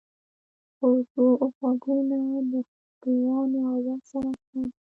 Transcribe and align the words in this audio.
غوږونه 1.59 2.19
د 2.51 2.53
خپلوانو 2.69 3.57
آواز 3.75 4.01
سره 4.11 4.29
اشنا 4.35 4.61
دي 4.67 4.71